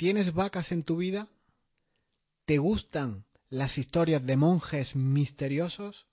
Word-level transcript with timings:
¿Tienes 0.00 0.32
vacas 0.32 0.72
en 0.72 0.82
tu 0.82 0.96
vida? 0.96 1.28
¿Te 2.46 2.56
gustan 2.56 3.26
las 3.50 3.76
historias 3.76 4.24
de 4.24 4.38
monjes 4.38 4.96
misteriosos? 4.96 6.06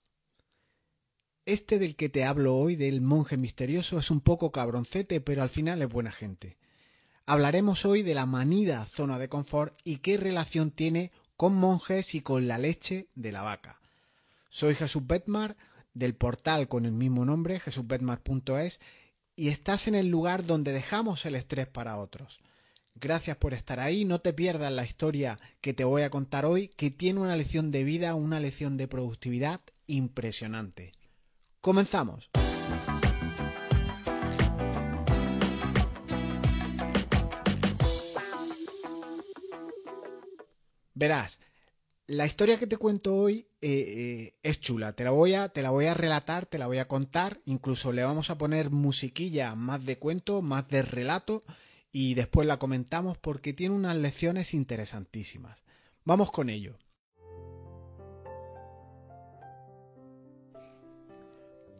Este 1.46 1.78
del 1.78 1.96
que 1.96 2.10
te 2.10 2.22
hablo 2.24 2.54
hoy, 2.54 2.76
del 2.76 3.00
monje 3.00 3.38
misterioso, 3.38 3.98
es 3.98 4.10
un 4.10 4.20
poco 4.20 4.52
cabroncete, 4.52 5.22
pero 5.22 5.40
al 5.40 5.48
final 5.48 5.80
es 5.80 5.88
buena 5.88 6.12
gente. 6.12 6.58
Hablaremos 7.24 7.86
hoy 7.86 8.02
de 8.02 8.14
la 8.14 8.26
manida 8.26 8.84
zona 8.84 9.18
de 9.18 9.30
confort 9.30 9.80
y 9.84 10.00
qué 10.00 10.18
relación 10.18 10.70
tiene 10.70 11.10
con 11.38 11.54
monjes 11.54 12.14
y 12.14 12.20
con 12.20 12.46
la 12.46 12.58
leche 12.58 13.08
de 13.14 13.32
la 13.32 13.40
vaca. 13.40 13.80
Soy 14.50 14.74
Jesús 14.74 15.06
Betmar, 15.06 15.56
del 15.94 16.14
portal 16.14 16.68
con 16.68 16.84
el 16.84 16.92
mismo 16.92 17.24
nombre, 17.24 17.58
jesusbetmar.es, 17.58 18.82
y 19.34 19.48
estás 19.48 19.88
en 19.88 19.94
el 19.94 20.08
lugar 20.08 20.44
donde 20.44 20.74
dejamos 20.74 21.24
el 21.24 21.36
estrés 21.36 21.68
para 21.68 21.96
otros. 21.96 22.40
Gracias 23.00 23.36
por 23.36 23.54
estar 23.54 23.78
ahí. 23.78 24.04
No 24.04 24.20
te 24.20 24.32
pierdas 24.32 24.72
la 24.72 24.84
historia 24.84 25.38
que 25.60 25.72
te 25.72 25.84
voy 25.84 26.02
a 26.02 26.10
contar 26.10 26.44
hoy, 26.44 26.66
que 26.68 26.90
tiene 26.90 27.20
una 27.20 27.36
lección 27.36 27.70
de 27.70 27.84
vida, 27.84 28.16
una 28.16 28.40
lección 28.40 28.76
de 28.76 28.88
productividad 28.88 29.60
impresionante. 29.86 30.92
Comenzamos. 31.60 32.28
Verás, 40.94 41.38
la 42.08 42.26
historia 42.26 42.58
que 42.58 42.66
te 42.66 42.78
cuento 42.78 43.14
hoy 43.14 43.46
eh, 43.60 43.68
eh, 43.70 44.38
es 44.42 44.58
chula. 44.60 44.94
Te 44.94 45.04
la 45.04 45.12
voy 45.12 45.34
a, 45.34 45.50
te 45.50 45.62
la 45.62 45.70
voy 45.70 45.86
a 45.86 45.94
relatar, 45.94 46.46
te 46.46 46.58
la 46.58 46.66
voy 46.66 46.78
a 46.78 46.88
contar. 46.88 47.40
Incluso 47.44 47.92
le 47.92 48.02
vamos 48.02 48.30
a 48.30 48.38
poner 48.38 48.70
musiquilla 48.70 49.54
más 49.54 49.86
de 49.86 50.00
cuento, 50.00 50.42
más 50.42 50.66
de 50.68 50.82
relato 50.82 51.44
y 51.92 52.14
después 52.14 52.46
la 52.46 52.58
comentamos 52.58 53.18
porque 53.18 53.52
tiene 53.52 53.74
unas 53.74 53.96
lecciones 53.96 54.54
interesantísimas. 54.54 55.62
Vamos 56.04 56.30
con 56.30 56.50
ello. 56.50 56.78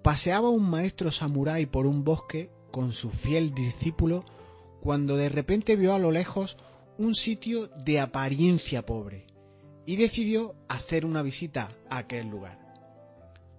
Paseaba 0.02 0.48
un 0.48 0.68
maestro 0.68 1.10
samurái 1.10 1.66
por 1.66 1.86
un 1.86 2.04
bosque 2.04 2.50
con 2.70 2.92
su 2.92 3.10
fiel 3.10 3.54
discípulo 3.54 4.24
cuando 4.80 5.16
de 5.16 5.28
repente 5.28 5.76
vio 5.76 5.94
a 5.94 5.98
lo 5.98 6.12
lejos 6.12 6.56
un 6.96 7.14
sitio 7.14 7.68
de 7.68 8.00
apariencia 8.00 8.86
pobre 8.86 9.26
y 9.86 9.96
decidió 9.96 10.54
hacer 10.68 11.04
una 11.04 11.22
visita 11.22 11.70
a 11.90 11.98
aquel 11.98 12.28
lugar. 12.28 12.58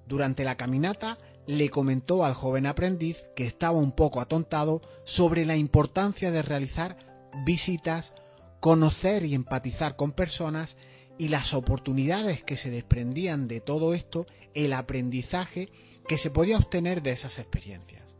Durante 0.07 0.43
la 0.43 0.57
caminata 0.57 1.17
le 1.49 1.69
comentó 1.71 2.23
al 2.25 2.35
joven 2.35 2.67
aprendiz, 2.67 3.31
que 3.35 3.43
estaba 3.43 3.75
un 3.75 3.91
poco 3.91 4.21
atontado, 4.21 4.83
sobre 5.03 5.47
la 5.47 5.55
importancia 5.55 6.29
de 6.29 6.43
realizar 6.43 6.95
visitas, 7.43 8.13
conocer 8.59 9.25
y 9.25 9.33
empatizar 9.33 9.95
con 9.95 10.11
personas 10.11 10.77
y 11.17 11.29
las 11.29 11.55
oportunidades 11.55 12.43
que 12.43 12.55
se 12.55 12.69
desprendían 12.69 13.47
de 13.47 13.61
todo 13.61 13.95
esto, 13.95 14.27
el 14.53 14.73
aprendizaje 14.73 15.71
que 16.07 16.19
se 16.19 16.29
podía 16.29 16.55
obtener 16.55 17.01
de 17.01 17.13
esas 17.13 17.39
experiencias. 17.39 18.15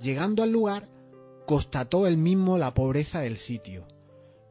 Llegando 0.00 0.44
al 0.44 0.52
lugar, 0.52 0.88
constató 1.48 2.06
él 2.06 2.16
mismo 2.16 2.58
la 2.58 2.74
pobreza 2.74 3.22
del 3.22 3.38
sitio. 3.38 3.88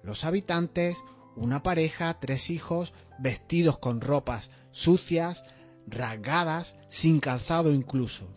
Los 0.04 0.26
habitantes, 0.26 0.98
una 1.38 1.64
pareja, 1.64 2.20
tres 2.20 2.50
hijos, 2.50 2.94
vestidos 3.20 3.78
con 3.78 4.02
ropas 4.02 4.50
sucias, 4.72 5.46
rasgadas, 5.88 6.76
sin 6.88 7.20
calzado 7.20 7.74
incluso. 7.74 8.28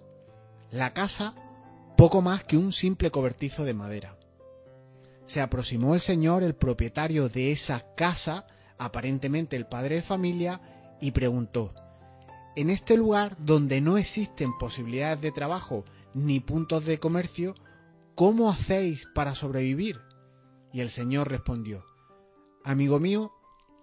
La 0.70 0.92
casa 0.92 1.34
poco 1.96 2.20
más 2.20 2.44
que 2.44 2.56
un 2.56 2.72
simple 2.72 3.10
cobertizo 3.10 3.64
de 3.64 3.74
madera. 3.74 4.18
Se 5.24 5.40
aproximó 5.40 5.94
el 5.94 6.00
señor, 6.00 6.42
el 6.42 6.54
propietario 6.54 7.28
de 7.28 7.50
esa 7.50 7.94
casa, 7.96 8.46
aparentemente 8.78 9.56
el 9.56 9.66
padre 9.66 9.96
de 9.96 10.02
familia, 10.02 10.60
y 11.00 11.10
preguntó 11.12 11.74
En 12.54 12.70
este 12.70 12.96
lugar 12.96 13.36
donde 13.38 13.80
no 13.80 13.98
existen 13.98 14.56
posibilidades 14.58 15.20
de 15.20 15.32
trabajo 15.32 15.84
ni 16.14 16.40
puntos 16.40 16.84
de 16.84 16.98
comercio, 16.98 17.54
¿cómo 18.14 18.50
hacéis 18.50 19.06
para 19.14 19.34
sobrevivir? 19.34 20.00
Y 20.72 20.80
el 20.80 20.90
señor 20.90 21.30
respondió 21.30 21.84
Amigo 22.64 22.98
mío, 22.98 23.32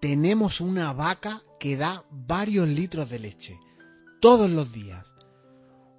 tenemos 0.03 0.59
una 0.59 0.91
vaca 0.91 1.43
que 1.61 1.77
da 1.77 2.03
varios 2.11 2.67
litros 2.67 3.09
de 3.09 3.19
leche 3.19 3.57
todos 4.19 4.49
los 4.49 4.73
días. 4.73 5.15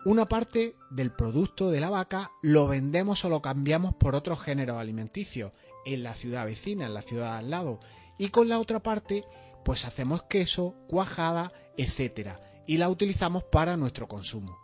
Una 0.04 0.26
parte 0.26 0.76
del 0.90 1.10
producto 1.10 1.70
de 1.70 1.80
la 1.80 1.88
vaca 1.88 2.30
lo 2.42 2.68
vendemos 2.68 3.24
o 3.24 3.30
lo 3.30 3.40
cambiamos 3.40 3.94
por 3.94 4.14
otros 4.14 4.42
géneros 4.42 4.76
alimenticios 4.76 5.52
en 5.86 6.02
la 6.02 6.14
ciudad 6.14 6.44
vecina, 6.44 6.84
en 6.84 6.92
la 6.92 7.00
ciudad 7.00 7.38
al 7.38 7.48
lado, 7.48 7.80
y 8.18 8.28
con 8.28 8.50
la 8.50 8.58
otra 8.58 8.82
parte 8.82 9.24
pues 9.64 9.86
hacemos 9.86 10.24
queso, 10.24 10.74
cuajada, 10.86 11.54
etcétera, 11.78 12.42
y 12.66 12.76
la 12.76 12.90
utilizamos 12.90 13.44
para 13.44 13.78
nuestro 13.78 14.06
consumo. 14.06 14.58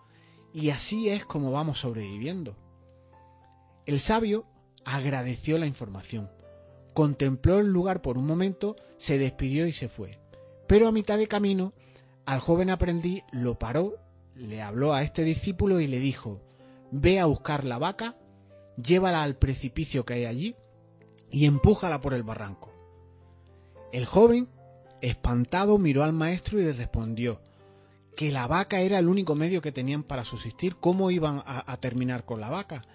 Y 0.53 0.69
así 0.69 1.09
es 1.09 1.25
como 1.25 1.51
vamos 1.51 1.79
sobreviviendo. 1.79 2.59
El 3.87 4.01
sabio 4.01 4.45
agradeció 4.85 5.57
la 5.57 5.65
información 5.65 6.31
contempló 6.93 7.59
el 7.59 7.69
lugar 7.69 8.03
por 8.03 8.19
un 8.19 8.27
momento, 8.27 8.77
se 8.97 9.19
despidió 9.19 9.67
y 9.67 9.73
se 9.73 9.89
fue. 9.89 10.19
Pero 10.67 10.89
a 10.89 10.93
mitad 10.93 11.19
de 11.19 11.27
camino, 11.27 11.73
al 12.27 12.41
joven 12.41 12.71
aprendiz 12.71 13.25
lo 13.33 13.59
paró, 13.59 13.97
le 14.35 14.63
habló 14.63 14.93
a 14.93 15.03
este 15.03 15.25
discípulo 15.25 15.81
y 15.81 15.87
le 15.87 15.99
dijo, 15.99 16.41
ve 16.91 17.21
a 17.21 17.27
buscar 17.27 17.65
la 17.65 17.79
vaca, 17.79 18.17
llévala 18.77 19.23
al 19.23 19.37
precipicio 19.37 20.05
que 20.05 20.15
hay 20.15 20.25
allí 20.27 20.57
y 21.31 21.47
empújala 21.47 22.01
por 22.01 22.15
el 22.15 22.23
barranco. 22.23 22.73
El 23.93 24.07
joven, 24.07 24.49
espantado, 25.01 25.79
miró 25.79 26.05
al 26.05 26.13
maestro 26.13 26.61
y 26.61 26.65
le 26.65 26.73
respondió 26.73 27.41
que 28.17 28.31
la 28.31 28.47
vaca 28.47 28.81
era 28.81 28.99
el 28.99 29.09
único 29.09 29.35
medio 29.35 29.63
que 29.63 29.73
tenían 29.73 30.03
para 30.03 30.25
subsistir, 30.25 30.77
¿cómo 30.77 31.11
iban 31.11 31.43
a, 31.47 31.73
a 31.73 31.77
terminar 31.79 32.25
con 32.25 32.41
la 32.41 32.51
vaca? 32.51 32.87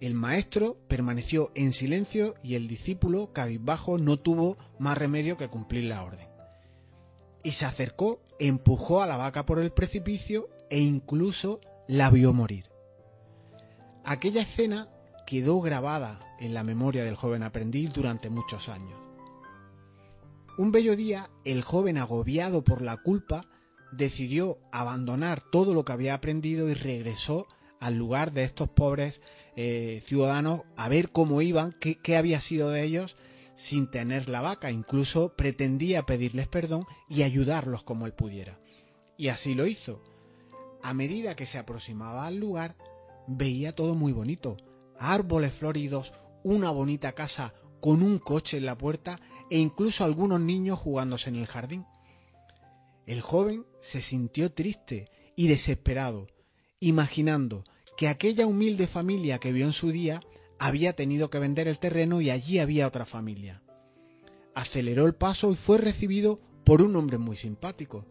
El 0.00 0.14
maestro 0.14 0.78
permaneció 0.88 1.52
en 1.54 1.74
silencio 1.74 2.34
y 2.42 2.54
el 2.54 2.68
discípulo, 2.68 3.34
cabizbajo, 3.34 3.98
no 3.98 4.18
tuvo 4.18 4.56
más 4.78 4.96
remedio 4.96 5.36
que 5.36 5.48
cumplir 5.48 5.84
la 5.84 6.02
orden. 6.02 6.26
Y 7.44 7.52
se 7.52 7.66
acercó, 7.66 8.22
empujó 8.38 9.02
a 9.02 9.06
la 9.06 9.18
vaca 9.18 9.44
por 9.44 9.58
el 9.58 9.72
precipicio 9.72 10.48
e 10.70 10.80
incluso 10.80 11.60
la 11.86 12.08
vio 12.08 12.32
morir. 12.32 12.64
Aquella 14.04 14.40
escena 14.40 14.88
quedó 15.26 15.60
grabada 15.60 16.18
en 16.40 16.54
la 16.54 16.64
memoria 16.64 17.04
del 17.04 17.16
joven 17.16 17.42
aprendiz 17.42 17.92
durante 17.92 18.30
muchos 18.30 18.70
años. 18.70 18.98
Un 20.56 20.72
bello 20.72 20.96
día, 20.96 21.30
el 21.44 21.62
joven 21.62 21.98
agobiado 21.98 22.64
por 22.64 22.80
la 22.80 22.96
culpa 22.96 23.46
decidió 23.92 24.58
abandonar 24.72 25.42
todo 25.42 25.74
lo 25.74 25.84
que 25.84 25.92
había 25.92 26.14
aprendido 26.14 26.70
y 26.70 26.74
regresó 26.74 27.46
al 27.80 27.96
lugar 27.96 28.32
de 28.32 28.44
estos 28.44 28.68
pobres 28.68 29.20
eh, 29.56 30.02
ciudadanos 30.04 30.62
a 30.76 30.88
ver 30.88 31.10
cómo 31.10 31.42
iban, 31.42 31.74
qué, 31.80 31.96
qué 31.96 32.16
había 32.16 32.40
sido 32.40 32.70
de 32.70 32.84
ellos 32.84 33.16
sin 33.54 33.90
tener 33.90 34.28
la 34.28 34.40
vaca. 34.40 34.70
Incluso 34.70 35.34
pretendía 35.34 36.06
pedirles 36.06 36.46
perdón 36.46 36.86
y 37.08 37.22
ayudarlos 37.22 37.82
como 37.82 38.06
él 38.06 38.14
pudiera. 38.14 38.60
Y 39.16 39.28
así 39.28 39.54
lo 39.54 39.66
hizo. 39.66 40.02
A 40.82 40.94
medida 40.94 41.36
que 41.36 41.46
se 41.46 41.58
aproximaba 41.58 42.26
al 42.26 42.36
lugar, 42.36 42.76
veía 43.26 43.74
todo 43.74 43.94
muy 43.94 44.12
bonito. 44.12 44.56
Árboles 44.98 45.52
floridos, 45.52 46.14
una 46.42 46.70
bonita 46.70 47.12
casa 47.12 47.54
con 47.80 48.02
un 48.02 48.18
coche 48.18 48.58
en 48.58 48.66
la 48.66 48.78
puerta 48.78 49.20
e 49.50 49.58
incluso 49.58 50.04
algunos 50.04 50.40
niños 50.40 50.78
jugándose 50.78 51.30
en 51.30 51.36
el 51.36 51.46
jardín. 51.46 51.86
El 53.06 53.20
joven 53.20 53.66
se 53.80 54.02
sintió 54.02 54.52
triste 54.52 55.10
y 55.36 55.48
desesperado, 55.48 56.28
imaginando 56.78 57.64
que 58.00 58.08
aquella 58.08 58.46
humilde 58.46 58.86
familia 58.86 59.38
que 59.40 59.52
vio 59.52 59.66
en 59.66 59.74
su 59.74 59.92
día 59.92 60.22
había 60.58 60.94
tenido 60.94 61.28
que 61.28 61.38
vender 61.38 61.68
el 61.68 61.78
terreno 61.78 62.22
y 62.22 62.30
allí 62.30 62.58
había 62.58 62.86
otra 62.86 63.04
familia. 63.04 63.62
Aceleró 64.54 65.04
el 65.04 65.14
paso 65.14 65.52
y 65.52 65.54
fue 65.54 65.76
recibido 65.76 66.40
por 66.64 66.80
un 66.80 66.96
hombre 66.96 67.18
muy 67.18 67.36
simpático. 67.36 68.06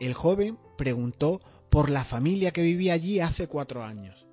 El 0.00 0.12
joven 0.12 0.58
preguntó 0.76 1.40
por 1.70 1.88
la 1.88 2.04
familia 2.04 2.50
que 2.50 2.60
vivía 2.60 2.92
allí 2.92 3.20
hace 3.20 3.46
cuatro 3.46 3.82
años. 3.82 4.26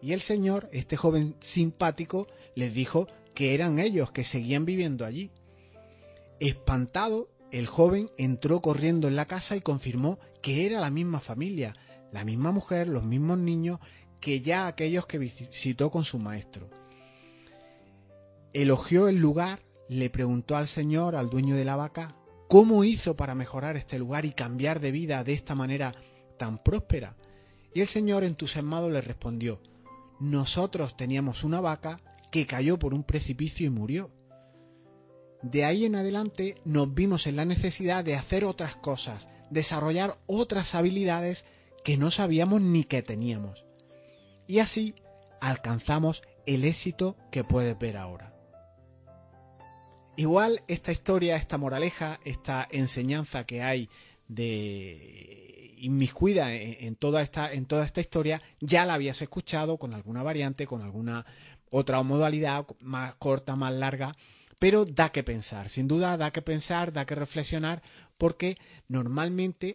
Y 0.00 0.14
el 0.14 0.22
señor, 0.22 0.70
este 0.72 0.96
joven 0.96 1.36
simpático, 1.40 2.26
les 2.54 2.72
dijo 2.72 3.08
que 3.34 3.54
eran 3.54 3.78
ellos 3.78 4.10
que 4.10 4.24
seguían 4.24 4.64
viviendo 4.64 5.04
allí. 5.04 5.32
Espantado, 6.40 7.28
el 7.50 7.66
joven 7.66 8.08
entró 8.16 8.62
corriendo 8.62 9.06
en 9.06 9.16
la 9.16 9.26
casa 9.26 9.54
y 9.54 9.60
confirmó 9.60 10.18
que 10.40 10.64
era 10.64 10.80
la 10.80 10.90
misma 10.90 11.20
familia, 11.20 11.76
la 12.10 12.24
misma 12.24 12.52
mujer, 12.52 12.88
los 12.88 13.04
mismos 13.04 13.36
niños 13.36 13.80
que 14.20 14.40
ya 14.40 14.66
aquellos 14.66 15.06
que 15.06 15.18
visitó 15.18 15.90
con 15.90 16.04
su 16.04 16.18
maestro. 16.18 16.68
Elogió 18.52 19.08
el 19.08 19.16
lugar, 19.16 19.60
le 19.88 20.10
preguntó 20.10 20.56
al 20.56 20.68
señor, 20.68 21.14
al 21.14 21.28
dueño 21.28 21.56
de 21.56 21.64
la 21.64 21.76
vaca, 21.76 22.16
cómo 22.48 22.84
hizo 22.84 23.16
para 23.16 23.34
mejorar 23.34 23.76
este 23.76 23.98
lugar 23.98 24.24
y 24.24 24.32
cambiar 24.32 24.80
de 24.80 24.90
vida 24.90 25.24
de 25.24 25.32
esta 25.32 25.54
manera 25.54 25.94
tan 26.38 26.58
próspera. 26.62 27.16
Y 27.74 27.82
el 27.82 27.86
señor 27.86 28.24
entusiasmado 28.24 28.88
le 28.88 29.02
respondió, 29.02 29.60
nosotros 30.18 30.96
teníamos 30.96 31.44
una 31.44 31.60
vaca 31.60 32.00
que 32.30 32.46
cayó 32.46 32.78
por 32.78 32.94
un 32.94 33.04
precipicio 33.04 33.66
y 33.66 33.70
murió. 33.70 34.10
de 35.42 35.64
ahí 35.64 35.84
en 35.84 35.94
adelante 35.94 36.56
nos 36.64 36.92
vimos 36.94 37.26
en 37.26 37.36
la 37.36 37.44
necesidad 37.44 38.02
de 38.02 38.16
hacer 38.16 38.44
otras 38.44 38.74
cosas, 38.74 39.28
desarrollar 39.50 40.14
otras 40.26 40.74
habilidades 40.74 41.44
que 41.84 41.98
no 41.98 42.10
sabíamos 42.10 42.62
ni 42.62 42.84
que 42.84 43.02
teníamos. 43.02 43.65
Y 44.46 44.58
así 44.60 44.94
alcanzamos 45.40 46.22
el 46.46 46.64
éxito 46.64 47.16
que 47.30 47.44
puedes 47.44 47.78
ver 47.78 47.96
ahora. 47.96 48.32
Igual 50.16 50.62
esta 50.66 50.92
historia, 50.92 51.36
esta 51.36 51.58
moraleja, 51.58 52.20
esta 52.24 52.66
enseñanza 52.70 53.44
que 53.44 53.62
hay 53.62 53.90
de 54.28 55.74
inmiscuida 55.78 56.54
en, 56.54 56.96
toda 56.96 57.20
esta, 57.20 57.52
en 57.52 57.66
toda 57.66 57.84
esta 57.84 58.00
historia, 58.00 58.40
ya 58.60 58.86
la 58.86 58.94
habías 58.94 59.20
escuchado 59.20 59.76
con 59.76 59.92
alguna 59.92 60.22
variante, 60.22 60.66
con 60.66 60.82
alguna 60.82 61.26
otra 61.70 62.02
modalidad 62.02 62.66
más 62.80 63.14
corta, 63.16 63.56
más 63.56 63.74
larga, 63.74 64.16
pero 64.58 64.86
da 64.86 65.10
que 65.10 65.22
pensar, 65.22 65.68
sin 65.68 65.86
duda 65.86 66.16
da 66.16 66.30
que 66.30 66.40
pensar, 66.40 66.92
da 66.92 67.04
que 67.04 67.14
reflexionar, 67.14 67.82
porque 68.16 68.56
normalmente 68.88 69.74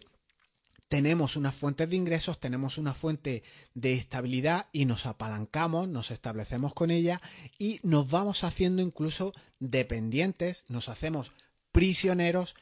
tenemos 0.92 1.36
unas 1.36 1.54
fuentes 1.54 1.88
de 1.88 1.96
ingresos, 1.96 2.38
tenemos 2.38 2.76
una 2.76 2.92
fuente 2.92 3.44
de 3.72 3.94
estabilidad 3.94 4.66
y 4.72 4.84
nos 4.84 5.06
apalancamos, 5.06 5.88
nos 5.88 6.10
establecemos 6.10 6.74
con 6.74 6.90
ella 6.90 7.22
y 7.58 7.80
nos 7.82 8.10
vamos 8.10 8.44
haciendo 8.44 8.82
incluso 8.82 9.32
dependientes, 9.58 10.66
nos 10.68 10.90
hacemos 10.90 11.32
prisioneros 11.72 12.56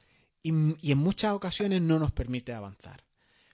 y, 0.44 0.50
en 0.50 0.98
muchas 0.98 1.32
ocasiones 1.32 1.82
no 1.82 1.98
nos 1.98 2.12
permite 2.12 2.52
avanzar. 2.52 3.02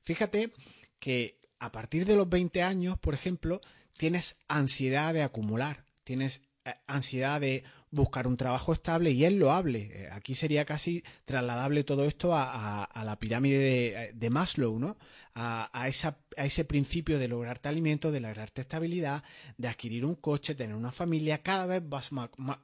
Fíjate 0.02 0.52
que 0.98 1.40
a 1.58 1.72
partir 1.72 2.04
de 2.04 2.16
los 2.16 2.28
20 2.28 2.62
años, 2.62 2.98
por 2.98 3.14
ejemplo, 3.14 3.62
tienes 3.96 4.36
ansiedad 4.46 5.14
de 5.14 5.22
acumular, 5.22 5.86
tienes 6.04 6.42
eh, 6.66 6.74
ansiedad 6.86 7.40
de 7.40 7.64
buscar 7.90 8.26
un 8.26 8.36
trabajo 8.36 8.72
estable 8.72 9.10
y 9.10 9.24
es 9.24 9.32
loable. 9.32 9.90
Eh, 9.92 10.08
aquí 10.10 10.34
sería 10.34 10.64
casi 10.64 11.02
trasladable 11.24 11.84
todo 11.84 12.04
esto 12.04 12.32
a, 12.34 12.88
la 13.04 13.18
pirámide 13.18 14.12
de, 14.12 14.30
Maslow, 14.30 14.78
¿no? 14.78 14.96
A, 15.34 15.86
esa, 15.88 16.18
a, 16.36 16.44
ese 16.44 16.64
principio 16.64 17.18
de 17.18 17.28
lograrte 17.28 17.68
alimento, 17.68 18.10
de 18.10 18.20
lograrte 18.20 18.62
estabilidad, 18.62 19.22
de 19.58 19.68
adquirir 19.68 20.04
un 20.04 20.14
coche, 20.14 20.54
tener 20.54 20.74
una 20.74 20.92
familia, 20.92 21.42
cada 21.42 21.66
vez 21.66 21.82
vas 21.86 22.10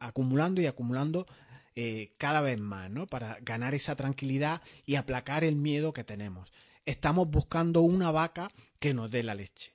acumulando 0.01 0.61
y 0.61 0.67
acumulando 0.67 1.27
eh, 1.75 2.15
cada 2.19 2.41
vez 2.41 2.59
más, 2.59 2.91
¿no? 2.91 3.07
Para 3.07 3.39
ganar 3.43 3.75
esa 3.75 3.97
tranquilidad 3.97 4.61
y 4.85 4.97
aplacar 4.97 5.45
el 5.45 5.57
miedo 5.57 5.93
que 5.93 6.05
tenemos. 6.05 6.53
Estamos 6.85 7.31
buscando 7.31 7.81
una 7.81 8.11
vaca 8.11 8.51
que 8.79 8.93
nos 8.93 9.11
dé 9.11 9.23
la 9.23 9.35
leche. 9.35 9.73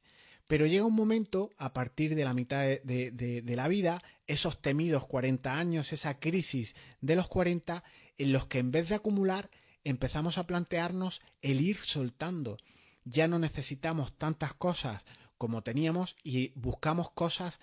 Pero 0.47 0.65
llega 0.65 0.85
un 0.85 0.95
momento, 0.95 1.49
a 1.57 1.73
partir 1.73 2.15
de 2.15 2.23
la 2.23 2.33
mitad 2.33 2.61
de, 2.63 3.43
la 3.45 3.67
vida, 3.67 4.01
esos 4.27 4.61
temidos 4.61 5.05
40 5.05 5.53
años, 5.53 5.91
esa 5.91 6.19
crisis 6.19 6.75
de 7.01 7.17
los 7.17 7.27
40, 7.27 7.83
en 8.17 8.31
los 8.31 8.47
que 8.47 8.59
en 8.59 8.71
vez 8.71 8.87
de 8.89 8.95
acumular, 8.95 9.49
empezamos 9.83 10.37
a 10.37 10.47
plantearnos 10.47 11.21
el 11.41 11.61
ir 11.61 11.77
soltando. 11.77 12.57
Ya 13.03 13.27
no 13.27 13.39
necesitamos 13.39 14.17
tantas 14.17 14.53
cosas 14.53 15.03
como 15.37 15.63
teníamos 15.63 16.15
y 16.23 16.53
buscamos 16.55 17.11
cosas 17.11 17.59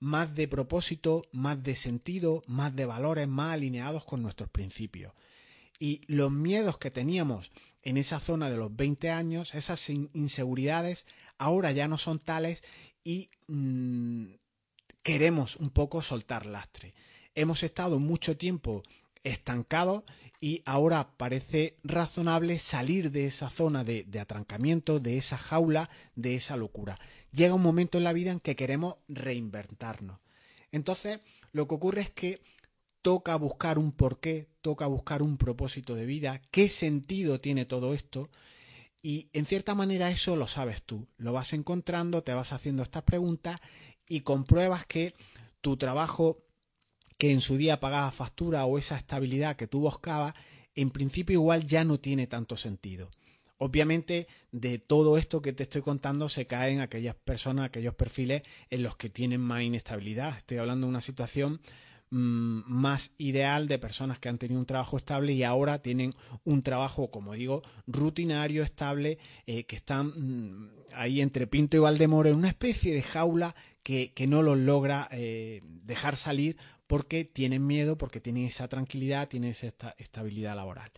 más 0.00 0.34
de 0.34 0.48
propósito, 0.48 1.22
más 1.32 1.62
de 1.62 1.76
sentido, 1.76 2.42
más 2.46 2.74
de 2.74 2.84
valores, 2.84 3.28
más 3.28 3.54
alineados 3.54 4.04
con 4.04 4.22
nuestros 4.22 4.50
principios. 4.50 5.12
Y 5.78 6.02
los 6.06 6.30
miedos 6.30 6.78
que 6.78 6.90
teníamos 6.90 7.52
en 7.82 7.96
esa 7.96 8.20
zona 8.20 8.50
de 8.50 8.56
los 8.56 8.74
20 8.74 9.10
años, 9.10 9.54
esas 9.54 9.88
inseguridades, 9.88 11.06
ahora 11.38 11.72
ya 11.72 11.88
no 11.88 11.98
son 11.98 12.18
tales 12.18 12.62
y 13.02 13.28
mm, 13.48 14.26
queremos 15.02 15.56
un 15.56 15.70
poco 15.70 16.02
soltar 16.02 16.46
lastre. 16.46 16.94
Hemos 17.34 17.62
estado 17.62 17.98
mucho 17.98 18.36
tiempo 18.36 18.82
estancados 19.22 20.04
y 20.40 20.62
ahora 20.66 21.16
parece 21.16 21.76
razonable 21.82 22.58
salir 22.58 23.10
de 23.10 23.26
esa 23.26 23.48
zona 23.48 23.82
de, 23.84 24.04
de, 24.04 24.20
atrancamiento, 24.20 25.00
de 25.00 25.16
esa 25.16 25.38
jaula, 25.38 25.88
de 26.14 26.34
esa 26.34 26.56
locura. 26.56 26.98
Llega 27.32 27.54
un 27.54 27.62
momento 27.62 27.98
en 27.98 28.04
la 28.04 28.12
vida 28.12 28.30
en 28.30 28.40
que 28.40 28.56
queremos 28.56 28.96
reinventarnos. 29.08 30.20
Entonces, 30.70 31.20
lo 31.52 31.66
que 31.66 31.74
ocurre 31.74 32.02
es 32.02 32.10
que 32.10 32.42
toca 33.00 33.36
buscar 33.36 33.78
un 33.78 33.92
porqué, 33.92 34.48
toca 34.60 34.86
buscar 34.86 35.22
un 35.22 35.36
propósito 35.36 35.94
de 35.94 36.06
vida, 36.06 36.40
qué 36.50 36.68
sentido 36.68 37.40
tiene 37.40 37.66
todo 37.66 37.92
esto, 37.92 38.30
y 39.04 39.28
en 39.34 39.44
cierta 39.44 39.74
manera 39.74 40.08
eso 40.08 40.34
lo 40.34 40.46
sabes 40.46 40.82
tú, 40.82 41.06
lo 41.18 41.34
vas 41.34 41.52
encontrando, 41.52 42.22
te 42.22 42.32
vas 42.32 42.54
haciendo 42.54 42.82
estas 42.82 43.02
preguntas 43.02 43.60
y 44.08 44.22
compruebas 44.22 44.86
que 44.86 45.12
tu 45.60 45.76
trabajo 45.76 46.42
que 47.18 47.30
en 47.30 47.42
su 47.42 47.58
día 47.58 47.80
pagaba 47.80 48.10
factura 48.12 48.64
o 48.64 48.78
esa 48.78 48.96
estabilidad 48.96 49.56
que 49.56 49.66
tú 49.66 49.80
buscabas, 49.80 50.32
en 50.74 50.90
principio 50.90 51.34
igual 51.34 51.66
ya 51.66 51.84
no 51.84 52.00
tiene 52.00 52.26
tanto 52.26 52.56
sentido. 52.56 53.10
Obviamente 53.58 54.26
de 54.52 54.78
todo 54.78 55.18
esto 55.18 55.42
que 55.42 55.52
te 55.52 55.64
estoy 55.64 55.82
contando 55.82 56.30
se 56.30 56.46
caen 56.46 56.80
aquellas 56.80 57.14
personas, 57.14 57.66
aquellos 57.66 57.94
perfiles 57.94 58.42
en 58.70 58.82
los 58.82 58.96
que 58.96 59.10
tienen 59.10 59.42
más 59.42 59.60
inestabilidad. 59.60 60.34
Estoy 60.34 60.56
hablando 60.56 60.86
de 60.86 60.92
una 60.92 61.02
situación 61.02 61.60
Mm, 62.10 62.62
más 62.66 63.14
ideal 63.18 63.66
de 63.66 63.78
personas 63.78 64.18
que 64.18 64.28
han 64.28 64.38
tenido 64.38 64.60
un 64.60 64.66
trabajo 64.66 64.96
estable 64.96 65.32
y 65.32 65.42
ahora 65.42 65.80
tienen 65.80 66.14
un 66.44 66.62
trabajo, 66.62 67.10
como 67.10 67.34
digo, 67.34 67.62
rutinario, 67.88 68.62
estable, 68.62 69.18
eh, 69.46 69.64
que 69.64 69.74
están 69.74 70.12
mm, 70.14 70.70
ahí 70.92 71.20
entre 71.20 71.46
Pinto 71.46 71.76
y 71.76 71.80
Valdemoro 71.80 72.28
en 72.28 72.36
una 72.36 72.48
especie 72.48 72.94
de 72.94 73.02
jaula 73.02 73.56
que, 73.82 74.12
no 74.28 74.42
los 74.42 74.58
logra 74.58 75.08
eh, 75.10 75.60
dejar 75.64 76.16
salir 76.16 76.56
porque 76.86 77.24
tienen 77.24 77.66
miedo, 77.66 77.98
porque 77.98 78.20
tienen 78.20 78.44
esa 78.44 78.68
tranquilidad, 78.68 79.28
tienen 79.28 79.50
esa 79.50 79.94
estabilidad 79.98 80.54
laboral. 80.54 80.92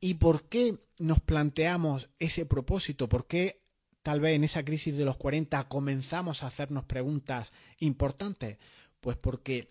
¿Y 0.00 0.14
por 0.14 0.48
qué 0.48 0.78
nos 0.98 1.20
planteamos 1.20 2.10
ese 2.18 2.44
propósito? 2.44 3.08
¿Por 3.08 3.26
qué 3.26 3.60
tal 4.02 4.20
vez 4.20 4.34
en 4.34 4.44
esa 4.44 4.64
crisis 4.64 4.96
de 4.96 5.04
los 5.04 5.16
40 5.16 5.68
comenzamos 5.68 6.42
a 6.42 6.48
hacernos 6.48 6.84
preguntas 6.84 7.52
importantes? 7.78 8.58
Pues 9.00 9.16
porque 9.16 9.70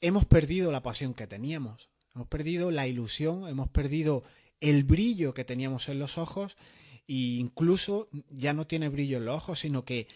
hemos 0.00 0.24
perdido 0.24 0.72
la 0.72 0.82
pasión 0.82 1.14
que 1.14 1.26
teníamos, 1.26 1.88
hemos 2.14 2.28
perdido 2.28 2.70
la 2.70 2.86
ilusión, 2.86 3.48
hemos 3.48 3.68
perdido 3.68 4.24
el 4.60 4.84
brillo 4.84 5.34
que 5.34 5.44
teníamos 5.44 5.88
en 5.88 5.98
los 5.98 6.18
ojos 6.18 6.56
e 7.08 7.14
incluso 7.14 8.08
ya 8.30 8.52
no 8.52 8.66
tiene 8.66 8.88
brillo 8.88 9.18
en 9.18 9.24
los 9.24 9.36
ojos, 9.36 9.60
sino 9.60 9.84
que 9.84 10.06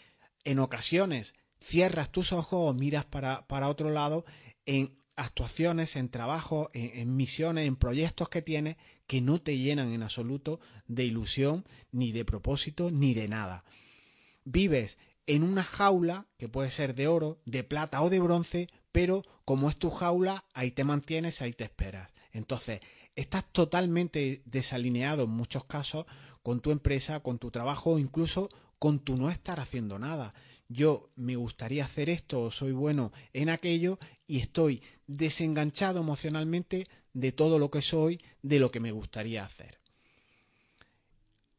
en 0.45 0.59
ocasiones 0.59 1.35
cierras 1.61 2.13
tus 2.13 2.33
ojos 2.33 2.71
o 2.71 2.75
miras 2.75 3.05
para, 3.05 3.47
para 3.47 3.69
otro 3.69 3.91
lado 3.91 4.25
en 4.67 4.99
actuaciones, 5.17 5.97
en 5.97 6.09
trabajo, 6.09 6.71
en, 6.75 6.99
en, 6.99 7.17
misiones, 7.17 7.67
en 7.67 7.77
proyectos 7.77 8.29
que 8.29 8.43
tienes 8.43 8.77
que 9.07 9.21
no 9.21 9.41
te 9.41 9.59
llenan 9.59 9.93
en 9.93 10.03
absoluto 10.03 10.61
de 10.87 11.05
ilusión, 11.05 11.65
ni 11.93 12.13
de 12.13 12.25
propósito, 12.25 12.91
ni 12.91 13.15
de 13.15 13.29
nada. 13.29 13.65
Vives 14.45 14.99
en 15.27 15.43
una 15.43 15.63
jaula 15.63 16.27
que 16.39 16.49
puede 16.49 16.71
ser 16.71 16.95
de 16.95 17.07
oro, 17.07 17.39
de 17.45 17.65
plata 17.65 18.03
o 18.03 18.11
de 18.11 18.21
bronce, 18.21 18.69
pero 18.95 19.25
como 19.45 19.69
es 19.69 19.77
tu 19.77 19.91
jaula, 19.91 20.45
ahí 20.55 20.71
te 20.71 20.85
mantienes, 20.85 21.43
ahí 21.43 21.53
te 21.53 21.65
esperas. 21.65 22.13
Entonces, 22.31 22.79
estás 23.17 23.45
totalmente 23.51 24.41
desalineado 24.45 25.25
en 25.25 25.31
muchos 25.31 25.65
casos 25.65 26.07
con 26.45 26.61
tu 26.61 26.71
empresa, 26.71 27.19
con 27.19 27.41
tu 27.41 27.51
trabajo, 27.51 27.99
incluso 27.99 28.51
con 28.79 29.01
tu 29.01 29.17
no 29.17 29.31
estar 29.31 29.59
haciendo 29.59 29.99
nada. 29.99 30.33
Yo 30.69 31.11
me 31.17 31.35
gustaría 31.35 31.85
hacer 31.85 32.09
esto 32.09 32.43
o 32.43 32.51
soy 32.53 32.71
bueno 32.71 33.11
en 33.33 33.49
aquello 33.49 33.99
y 34.29 34.39
estoy 34.39 34.81
desenganchado 35.09 35.99
emocionalmente 35.99 36.87
de 37.15 37.33
todo 37.33 37.59
lo 37.59 37.73
que 37.73 37.83
soy, 37.83 38.23
de 38.43 38.61
lo 38.61 38.71
que 38.71 38.79
me 38.79 38.93
gustaría 38.93 39.45
hacer. 39.45 39.81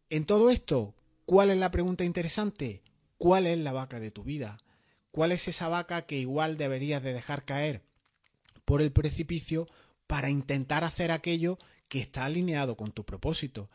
En 0.09 0.23
todo 0.23 0.51
esto, 0.51 0.95
¿cuál 1.25 1.49
es 1.49 1.57
la 1.57 1.69
pregunta 1.69 2.05
interesante? 2.05 2.81
¿Cuál 3.17 3.45
es 3.45 3.57
la 3.57 3.73
vaca 3.73 3.99
de 3.99 4.11
tu 4.11 4.23
vida? 4.23 4.57
¿Cuál 5.15 5.31
es 5.31 5.47
esa 5.47 5.69
vaca 5.69 6.05
que 6.05 6.19
igual 6.19 6.57
deberías 6.57 7.01
de 7.01 7.13
dejar 7.13 7.45
caer 7.45 7.81
por 8.65 8.81
el 8.81 8.91
precipicio 8.91 9.65
para 10.07 10.29
intentar 10.29 10.83
hacer 10.83 11.09
aquello 11.09 11.57
que 11.87 12.01
está 12.01 12.25
alineado 12.25 12.75
con 12.75 12.91
tu 12.91 13.05
propósito? 13.05 13.69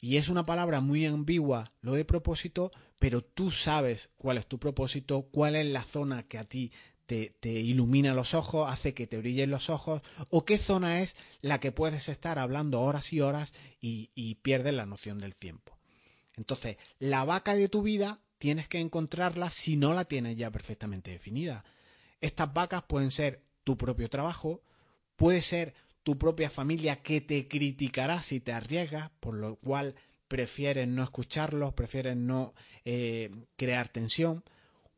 Y 0.00 0.16
es 0.16 0.30
una 0.30 0.46
palabra 0.46 0.80
muy 0.80 1.04
ambigua 1.04 1.74
lo 1.82 1.92
de 1.92 2.06
propósito, 2.06 2.72
pero 2.98 3.22
tú 3.22 3.50
sabes 3.50 4.08
cuál 4.16 4.38
es 4.38 4.46
tu 4.46 4.58
propósito, 4.58 5.28
cuál 5.30 5.56
es 5.56 5.66
la 5.66 5.84
zona 5.84 6.22
que 6.22 6.38
a 6.38 6.44
ti 6.44 6.72
te, 7.04 7.34
ilumina 7.42 8.14
los 8.14 8.32
ojos, 8.32 8.72
hace 8.72 8.94
que 8.94 9.06
te 9.06 9.18
brillen 9.18 9.50
los 9.50 9.68
ojos, 9.68 10.00
o 10.30 10.46
qué 10.46 10.56
zona 10.56 11.02
es 11.02 11.16
la 11.42 11.60
que 11.60 11.70
puedes 11.70 12.08
estar 12.08 12.38
hablando 12.38 12.80
horas 12.80 13.12
y 13.12 13.20
horas 13.20 13.52
y, 13.78 14.10
y 14.14 14.36
pierdes 14.36 14.72
la 14.72 14.86
noción 14.86 15.18
del 15.18 15.36
tiempo. 15.36 15.76
Entonces, 16.32 16.78
la 16.98 17.26
vaca 17.26 17.54
de 17.54 17.68
tu 17.68 17.82
vida 17.82 18.22
tienes 18.38 18.68
que 18.68 18.78
encontrarla 18.80 19.50
si 19.50 19.76
no 19.76 19.94
la 19.94 20.04
tienes 20.04 20.36
ya 20.36 20.50
perfectamente 20.50 21.10
definida. 21.10 21.64
Estas 22.20 22.52
vacas 22.52 22.84
pueden 22.84 23.10
ser 23.10 23.42
tu 23.64 23.76
propio 23.76 24.08
trabajo, 24.08 24.62
puede 25.16 25.42
ser 25.42 25.74
tu 26.02 26.18
propia 26.18 26.48
familia 26.48 27.02
que 27.02 27.20
te 27.20 27.48
criticará 27.48 28.22
si 28.22 28.40
te 28.40 28.52
arriesgas, 28.52 29.10
por 29.20 29.34
lo 29.34 29.56
cual 29.56 29.94
prefieres 30.26 30.88
no 30.88 31.02
escucharlos, 31.02 31.74
prefieres 31.74 32.16
no 32.16 32.54
eh, 32.84 33.30
crear 33.56 33.88
tensión. 33.88 34.44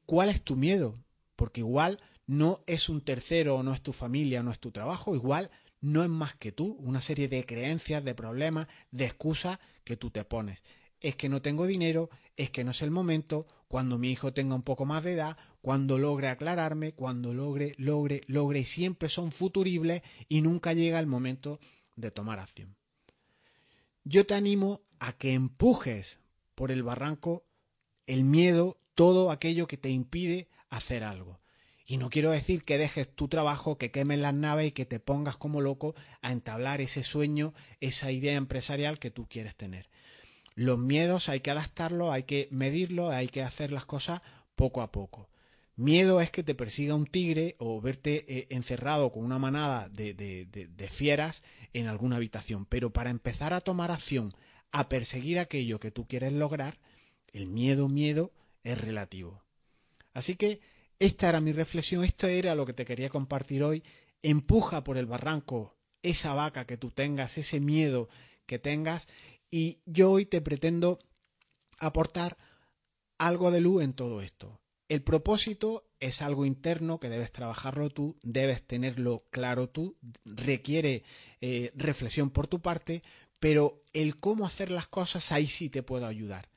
¿Cuál 0.06 0.28
es 0.28 0.42
tu 0.42 0.56
miedo? 0.56 0.98
Porque 1.36 1.60
igual 1.60 1.98
no 2.30 2.62
es 2.68 2.88
un 2.88 3.00
tercero 3.00 3.60
no 3.64 3.74
es 3.74 3.82
tu 3.82 3.92
familia, 3.92 4.44
no 4.44 4.52
es 4.52 4.60
tu 4.60 4.70
trabajo, 4.70 5.16
igual 5.16 5.50
no 5.80 6.04
es 6.04 6.08
más 6.08 6.36
que 6.36 6.52
tú, 6.52 6.76
una 6.78 7.00
serie 7.00 7.26
de 7.26 7.44
creencias, 7.44 8.04
de 8.04 8.14
problemas, 8.14 8.68
de 8.92 9.06
excusas 9.06 9.58
que 9.82 9.96
tú 9.96 10.10
te 10.10 10.24
pones. 10.24 10.62
Es 11.00 11.16
que 11.16 11.28
no 11.28 11.42
tengo 11.42 11.66
dinero, 11.66 12.08
es 12.40 12.50
que 12.50 12.64
no 12.64 12.70
es 12.70 12.80
el 12.80 12.90
momento, 12.90 13.46
cuando 13.68 13.98
mi 13.98 14.10
hijo 14.10 14.32
tenga 14.32 14.54
un 14.54 14.62
poco 14.62 14.86
más 14.86 15.04
de 15.04 15.12
edad, 15.12 15.36
cuando 15.60 15.98
logre 15.98 16.28
aclararme, 16.28 16.94
cuando 16.94 17.34
logre, 17.34 17.74
logre, 17.76 18.22
logre, 18.28 18.64
siempre 18.64 19.10
son 19.10 19.30
futuribles 19.30 20.00
y 20.26 20.40
nunca 20.40 20.72
llega 20.72 20.98
el 20.98 21.06
momento 21.06 21.60
de 21.96 22.10
tomar 22.10 22.38
acción. 22.38 22.76
Yo 24.04 24.24
te 24.24 24.32
animo 24.32 24.80
a 25.00 25.12
que 25.12 25.34
empujes 25.34 26.20
por 26.54 26.70
el 26.70 26.82
barranco 26.82 27.44
el 28.06 28.24
miedo, 28.24 28.80
todo 28.94 29.30
aquello 29.30 29.66
que 29.66 29.76
te 29.76 29.90
impide 29.90 30.48
hacer 30.70 31.04
algo. 31.04 31.40
Y 31.84 31.98
no 31.98 32.08
quiero 32.08 32.30
decir 32.30 32.62
que 32.62 32.78
dejes 32.78 33.14
tu 33.14 33.28
trabajo, 33.28 33.76
que 33.76 33.90
quemes 33.90 34.18
las 34.18 34.32
naves 34.32 34.68
y 34.68 34.72
que 34.72 34.86
te 34.86 34.98
pongas 34.98 35.36
como 35.36 35.60
loco 35.60 35.94
a 36.22 36.32
entablar 36.32 36.80
ese 36.80 37.02
sueño, 37.02 37.52
esa 37.80 38.10
idea 38.10 38.36
empresarial 38.36 38.98
que 38.98 39.10
tú 39.10 39.26
quieres 39.28 39.56
tener. 39.56 39.90
Los 40.60 40.78
miedos 40.78 41.30
hay 41.30 41.40
que 41.40 41.50
adaptarlos, 41.50 42.10
hay 42.10 42.24
que 42.24 42.46
medirlos, 42.50 43.14
hay 43.14 43.28
que 43.28 43.42
hacer 43.42 43.72
las 43.72 43.86
cosas 43.86 44.20
poco 44.56 44.82
a 44.82 44.92
poco. 44.92 45.30
Miedo 45.74 46.20
es 46.20 46.30
que 46.30 46.42
te 46.42 46.54
persiga 46.54 46.94
un 46.94 47.06
tigre 47.06 47.56
o 47.58 47.80
verte 47.80 48.26
eh, 48.28 48.46
encerrado 48.50 49.10
con 49.10 49.24
una 49.24 49.38
manada 49.38 49.88
de, 49.88 50.12
de 50.12 50.88
fieras 50.88 51.42
en 51.72 51.86
alguna 51.86 52.16
habitación. 52.16 52.66
Pero 52.66 52.92
para 52.92 53.08
empezar 53.08 53.54
a 53.54 53.62
tomar 53.62 53.90
acción, 53.90 54.34
a 54.70 54.90
perseguir 54.90 55.38
aquello 55.38 55.80
que 55.80 55.90
tú 55.90 56.06
quieres 56.06 56.34
lograr, 56.34 56.78
el 57.32 57.46
miedo, 57.46 57.88
miedo 57.88 58.30
es 58.62 58.78
relativo. 58.78 59.42
Así 60.12 60.36
que 60.36 60.60
esta 60.98 61.30
era 61.30 61.40
mi 61.40 61.52
reflexión, 61.52 62.04
esto 62.04 62.26
era 62.26 62.54
lo 62.54 62.66
que 62.66 62.74
te 62.74 62.84
quería 62.84 63.08
compartir 63.08 63.62
hoy. 63.62 63.82
Empuja 64.20 64.84
por 64.84 64.98
el 64.98 65.06
barranco 65.06 65.74
esa 66.02 66.34
vaca 66.34 66.66
que 66.66 66.76
tú 66.76 66.90
tengas, 66.90 67.38
ese 67.38 67.60
miedo 67.60 68.10
que 68.44 68.58
tengas, 68.58 69.06
y 69.50 69.80
yo 69.86 70.10
hoy 70.12 70.26
te 70.26 70.40
pretendo 70.40 70.98
aportar 71.78 72.36
algo 73.18 73.50
de 73.50 73.60
luz 73.60 73.82
en 73.82 73.92
todo 73.92 74.22
esto. 74.22 74.60
El 74.88 75.02
propósito 75.02 75.88
es 76.00 76.22
algo 76.22 76.44
interno 76.44 76.98
que 76.98 77.08
debes 77.08 77.32
trabajarlo 77.32 77.90
tú, 77.90 78.18
debes 78.22 78.66
tenerlo 78.66 79.24
claro 79.30 79.68
tú, 79.68 79.96
requiere 80.24 81.04
eh, 81.40 81.72
reflexión 81.74 82.30
por 82.30 82.46
tu 82.46 82.60
parte, 82.60 83.02
pero 83.38 83.82
el 83.92 84.16
cómo 84.16 84.46
hacer 84.46 84.70
las 84.70 84.88
cosas 84.88 85.32
ahí 85.32 85.46
sí 85.46 85.70
te 85.70 85.82
puedo 85.82 86.06
ayudar. 86.06 86.48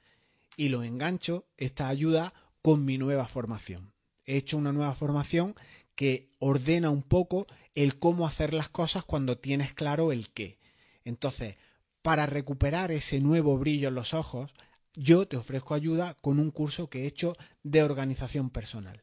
Y 0.58 0.70
lo 0.70 0.84
engancho, 0.84 1.48
esta 1.58 1.90
ayuda, 1.90 2.34
con 2.62 2.86
mi 2.86 2.98
nueva 2.98 3.28
formación 3.28 3.94
he 4.26 4.38
hecho 4.38 4.58
una 4.58 4.74
nueva 4.74 4.96
formación 4.96 5.56
que 5.96 6.32
ordena 6.40 6.90
un 6.90 7.04
poco 7.04 7.46
el 7.76 8.00
cómo 8.00 8.26
hacer 8.26 8.54
las 8.54 8.70
cosas 8.70 9.04
cuando 9.04 9.38
tienes 9.38 9.74
claro 9.74 10.12
el 10.12 10.30
qué. 10.30 10.60
Entonces, 11.04 11.56
para 12.04 12.28
recuperar 12.28 12.92
ese 12.92 13.20
nuevo 13.20 13.58
brillo 13.58 13.88
en 13.88 13.96
los 13.96 14.14
ojos, 14.14 14.52
yo 14.94 15.28
te 15.28 15.38
ofrezco 15.38 15.74
ayuda 15.74 16.16
con 16.22 16.38
un 16.38 16.52
curso 16.52 16.90
que 16.90 17.04
he 17.04 17.08
hecho 17.08 17.36
de 17.64 17.82
organización 17.82 18.52
personal. 18.52 19.02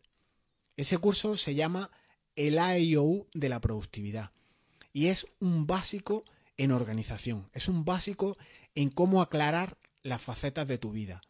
Ese 0.77 0.99
curso 0.99 1.37
se 1.37 1.57
llama 1.57 1.91
el 2.37 2.59
AIOU 2.59 3.27
de 3.35 3.49
la 3.49 3.61
productividad 3.61 4.31
y 4.93 5.09
es 5.09 5.27
un 5.41 5.67
básico 5.67 6.25
en 6.57 6.71
organización, 6.73 7.49
es 7.53 7.69
un 7.69 7.85
básico 7.85 8.37
en 8.75 8.91
cómo 8.91 9.23
aclarar 9.23 9.79
las 10.03 10.23
facetas 10.23 10.69
de 10.69 10.79
tu 10.79 10.93
vida 10.93 11.23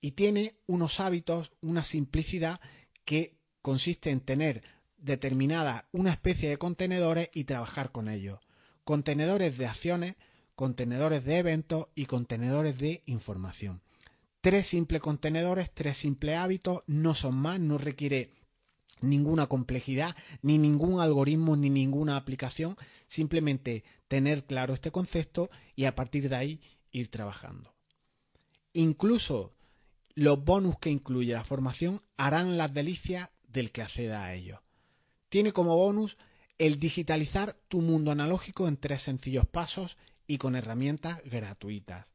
y 0.00 0.12
tiene 0.12 0.54
unos 0.66 0.98
hábitos, 0.98 1.52
una 1.60 1.84
simplicidad 1.84 2.60
que 3.04 3.36
consiste 3.60 4.10
en 4.10 4.20
tener 4.20 4.62
determinada 4.96 5.88
una 5.92 6.10
especie 6.10 6.48
de 6.48 6.58
contenedores 6.58 7.28
y 7.34 7.44
trabajar 7.44 7.92
con 7.92 8.08
ellos. 8.08 8.40
Contenedores 8.84 9.58
de 9.58 9.66
acciones, 9.66 10.16
contenedores 10.62 11.24
de 11.24 11.38
eventos 11.38 11.88
y 11.96 12.06
contenedores 12.06 12.78
de 12.78 13.02
información. 13.06 13.82
Tres 14.40 14.68
simples 14.68 15.02
contenedores, 15.02 15.72
tres 15.74 15.96
simples 15.96 16.36
hábitos, 16.36 16.84
no 16.86 17.16
son 17.16 17.34
más, 17.34 17.58
no 17.58 17.78
requiere 17.78 18.30
ninguna 19.00 19.48
complejidad, 19.48 20.14
ni 20.40 20.58
ningún 20.58 21.00
algoritmo, 21.00 21.56
ni 21.56 21.68
ninguna 21.68 22.16
aplicación, 22.16 22.76
simplemente 23.08 23.82
tener 24.06 24.44
claro 24.44 24.72
este 24.72 24.92
concepto 24.92 25.50
y 25.74 25.86
a 25.86 25.96
partir 25.96 26.28
de 26.28 26.36
ahí 26.36 26.60
ir 26.92 27.08
trabajando. 27.08 27.74
Incluso 28.72 29.56
los 30.14 30.44
bonus 30.44 30.78
que 30.78 30.90
incluye 30.90 31.32
la 31.32 31.42
formación 31.42 32.02
harán 32.16 32.56
las 32.56 32.72
delicias 32.72 33.30
del 33.48 33.72
que 33.72 33.82
acceda 33.82 34.26
a 34.26 34.34
ellos. 34.34 34.60
Tiene 35.28 35.52
como 35.52 35.74
bonus 35.74 36.18
el 36.58 36.78
digitalizar 36.78 37.56
tu 37.66 37.80
mundo 37.80 38.12
analógico 38.12 38.68
en 38.68 38.76
tres 38.76 39.02
sencillos 39.02 39.44
pasos 39.44 39.98
y 40.26 40.38
con 40.38 40.56
herramientas 40.56 41.20
gratuitas. 41.24 42.06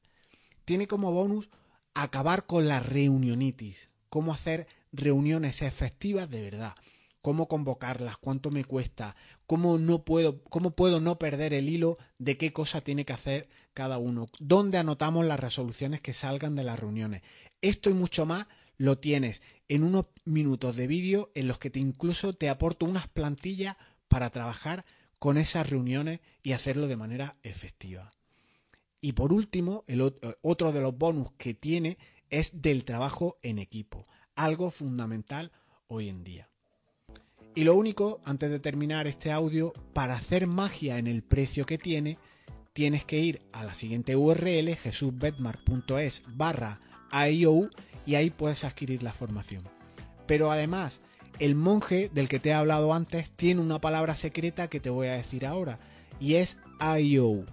Tiene 0.65 0.87
como 0.87 1.11
bonus 1.11 1.49
acabar 1.93 2.45
con 2.45 2.67
la 2.67 2.79
reunionitis, 2.79 3.89
cómo 4.09 4.33
hacer 4.33 4.67
reuniones 4.91 5.61
efectivas 5.61 6.29
de 6.29 6.41
verdad, 6.41 6.75
cómo 7.21 7.47
convocarlas, 7.47 8.17
cuánto 8.17 8.51
me 8.51 8.63
cuesta, 8.63 9.15
cómo 9.45 9.77
no 9.77 10.03
puedo, 10.05 10.43
cómo 10.43 10.71
puedo 10.71 11.01
no 11.01 11.19
perder 11.19 11.53
el 11.53 11.69
hilo 11.69 11.97
de 12.19 12.37
qué 12.37 12.53
cosa 12.53 12.81
tiene 12.81 13.05
que 13.05 13.13
hacer 13.13 13.49
cada 13.73 13.97
uno, 13.97 14.27
dónde 14.39 14.77
anotamos 14.77 15.25
las 15.25 15.39
resoluciones 15.39 16.01
que 16.01 16.13
salgan 16.13 16.55
de 16.55 16.63
las 16.63 16.79
reuniones. 16.79 17.21
Esto 17.61 17.89
y 17.89 17.93
mucho 17.93 18.25
más 18.25 18.47
lo 18.77 18.99
tienes 18.99 19.41
en 19.67 19.83
unos 19.83 20.07
minutos 20.23 20.75
de 20.75 20.87
vídeo 20.87 21.31
en 21.35 21.47
los 21.47 21.57
que 21.59 21.69
te 21.69 21.79
incluso 21.79 22.33
te 22.33 22.49
aporto 22.49 22.85
unas 22.85 23.07
plantillas 23.07 23.75
para 24.07 24.29
trabajar 24.29 24.85
con 25.19 25.37
esas 25.37 25.69
reuniones 25.69 26.19
y 26.43 26.53
hacerlo 26.53 26.87
de 26.87 26.97
manera 26.97 27.37
efectiva. 27.43 28.11
Y 29.01 29.13
por 29.13 29.33
último, 29.33 29.83
el 29.87 30.01
otro 30.41 30.71
de 30.71 30.81
los 30.81 30.97
bonus 30.97 31.31
que 31.37 31.53
tiene 31.53 31.97
es 32.29 32.61
del 32.61 32.83
trabajo 32.83 33.37
en 33.41 33.59
equipo, 33.59 34.07
algo 34.35 34.71
fundamental 34.71 35.51
hoy 35.87 36.09
en 36.09 36.23
día. 36.23 36.49
Y 37.55 37.63
lo 37.63 37.75
único, 37.75 38.21
antes 38.23 38.51
de 38.51 38.59
terminar 38.59 39.07
este 39.07 39.31
audio, 39.31 39.73
para 39.93 40.15
hacer 40.15 40.45
magia 40.45 40.99
en 40.99 41.07
el 41.07 41.23
precio 41.23 41.65
que 41.65 41.77
tiene, 41.77 42.19
tienes 42.73 43.03
que 43.03 43.17
ir 43.19 43.41
a 43.51 43.63
la 43.63 43.73
siguiente 43.73 44.15
URL, 44.15 44.75
jesusbetmar.es 44.75 46.23
barra 46.27 46.79
IO 47.31 47.67
y 48.05 48.15
ahí 48.15 48.29
puedes 48.29 48.63
adquirir 48.63 49.01
la 49.01 49.11
formación. 49.11 49.63
Pero 50.27 50.51
además, 50.51 51.01
el 51.39 51.55
monje 51.55 52.09
del 52.13 52.27
que 52.27 52.39
te 52.39 52.49
he 52.49 52.53
hablado 52.53 52.93
antes 52.93 53.29
tiene 53.31 53.61
una 53.61 53.79
palabra 53.79 54.15
secreta 54.15 54.67
que 54.67 54.79
te 54.79 54.89
voy 54.89 55.07
a 55.07 55.13
decir 55.13 55.45
ahora 55.45 55.79
y 56.19 56.35
es 56.35 56.57
IO. 56.99 57.45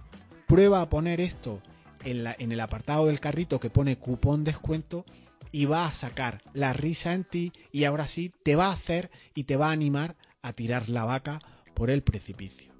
Prueba 0.47 0.81
a 0.81 0.89
poner 0.89 1.21
esto 1.21 1.61
en, 2.03 2.51
el 2.51 2.59
apartado 2.59 3.07
del 3.07 3.19
carrito 3.19 3.59
que 3.59 3.69
pone 3.69 3.97
cupón 3.97 4.43
descuento 4.43 5.05
y 5.51 5.65
va 5.65 5.85
a 5.85 5.93
sacar 5.93 6.41
la 6.53 6.73
risa 6.73 7.13
en 7.13 7.23
ti 7.23 7.51
y 7.71 7.85
ahora 7.85 8.07
sí 8.07 8.31
te 8.43 8.55
va 8.55 8.67
a 8.67 8.73
hacer 8.73 9.09
y 9.33 9.45
te 9.45 9.55
va 9.55 9.69
a 9.69 9.73
animar 9.73 10.15
a 10.41 10.53
tirar 10.53 10.89
la 10.89 11.05
vaca 11.05 11.39
por 11.73 11.89
el 11.89 12.03
precipicio. 12.03 12.73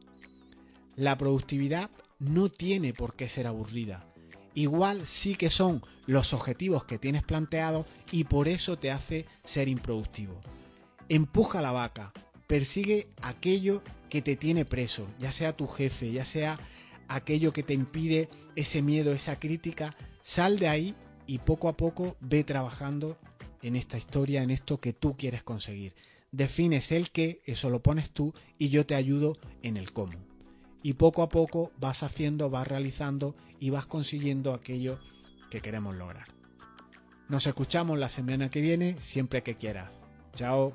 La 0.95 1.17
productividad 1.17 1.89
no 2.19 2.49
tiene 2.49 2.93
por 2.93 3.15
qué 3.15 3.27
ser 3.27 3.47
aburrida 3.47 4.05
igual 4.55 5.05
sí 5.05 5.35
que 5.35 5.49
son 5.49 5.83
los 6.07 6.33
objetivos 6.33 6.85
que 6.85 6.97
tienes 6.97 7.23
planteados 7.23 7.85
y 8.11 8.23
por 8.23 8.47
eso 8.47 8.79
te 8.79 8.89
hace 8.89 9.25
ser 9.43 9.67
improductivo. 9.67 10.41
Empuja 11.09 11.61
la 11.61 11.71
vaca, 11.71 12.13
persigue 12.47 13.07
aquello 13.21 13.81
que 14.09 14.21
te 14.21 14.35
tiene 14.35 14.65
preso, 14.65 15.07
ya 15.19 15.31
sea 15.31 15.55
tu 15.55 15.67
jefe, 15.67 16.11
ya 16.11 16.25
sea 16.25 16.59
aquello 17.07 17.53
que 17.53 17.63
te 17.63 17.73
impide 17.73 18.29
ese 18.55 18.81
miedo, 18.81 19.13
esa 19.13 19.39
crítica, 19.39 19.95
sal 20.21 20.57
de 20.57 20.67
ahí 20.67 20.95
y 21.27 21.39
poco 21.39 21.69
a 21.69 21.77
poco 21.77 22.15
ve 22.19 22.43
trabajando 22.43 23.17
en 23.61 23.75
esta 23.75 23.97
historia, 23.97 24.43
en 24.43 24.51
esto 24.51 24.79
que 24.79 24.93
tú 24.93 25.15
quieres 25.17 25.43
conseguir. 25.43 25.95
Defines 26.31 26.91
el 26.91 27.11
qué, 27.11 27.41
eso 27.45 27.69
lo 27.69 27.81
pones 27.81 28.09
tú 28.09 28.33
y 28.57 28.69
yo 28.69 28.85
te 28.85 28.95
ayudo 28.95 29.37
en 29.61 29.77
el 29.77 29.91
cómo 29.93 30.13
y 30.85 30.93
poco 30.93 31.23
a 31.23 31.29
poco 31.29 31.71
vas 31.79 32.03
haciendo, 32.03 32.51
vas 32.51 32.67
realizando 32.67 33.35
y 33.59 33.71
vas 33.71 33.87
consiguiendo 33.87 34.53
aquello 34.53 34.99
que 35.49 35.59
queremos 35.59 35.95
lograr. 35.95 36.27
Nos 37.27 37.47
escuchamos 37.47 37.97
la 37.97 38.07
semana 38.07 38.51
que 38.51 38.61
viene 38.61 38.95
siempre 38.99 39.41
que 39.41 39.55
quieras. 39.55 40.04
Chao. 40.35 40.73